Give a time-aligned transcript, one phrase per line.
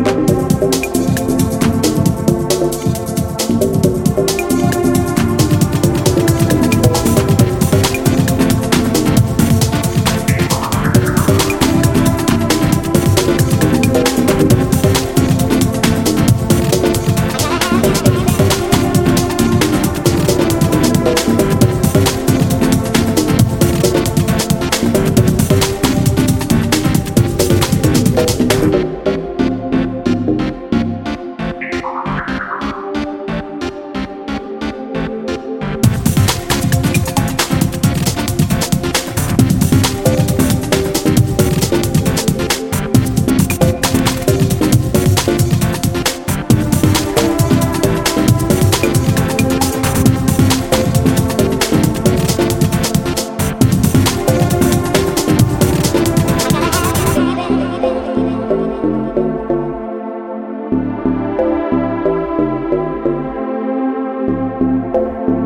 [64.61, 65.40] Música